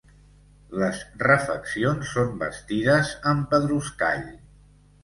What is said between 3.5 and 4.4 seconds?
pedruscall.